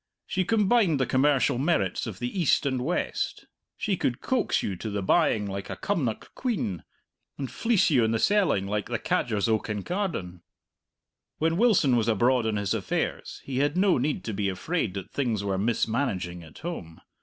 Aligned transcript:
She 0.25 0.45
combined 0.45 0.99
the 0.99 1.05
commercial 1.05 1.59
merits 1.59 2.07
of 2.07 2.17
the 2.17 2.39
East 2.41 2.65
and 2.65 2.81
West. 2.83 3.45
She 3.77 3.95
could 3.95 4.19
coax 4.19 4.63
you 4.63 4.75
to 4.77 4.89
the 4.89 5.03
buying 5.03 5.45
like 5.45 5.69
a 5.69 5.75
Cumnock 5.75 6.33
quean, 6.33 6.81
and 7.37 7.51
fleece 7.51 7.91
you 7.91 8.03
in 8.03 8.09
the 8.09 8.17
selling 8.17 8.65
like 8.65 8.87
the 8.89 8.97
cadgers 8.97 9.47
o' 9.47 9.59
Kincardine. 9.59 10.41
When 11.37 11.55
Wilson 11.55 11.95
was 11.95 12.07
abroad 12.07 12.47
on 12.47 12.55
his 12.55 12.73
affairs 12.73 13.41
he 13.43 13.59
had 13.59 13.77
no 13.77 13.99
need 13.99 14.23
to 14.23 14.33
be 14.33 14.49
afraid 14.49 14.95
that 14.95 15.11
things 15.11 15.43
were 15.43 15.59
mismanaging 15.59 16.41
at 16.41 16.57
home. 16.57 17.01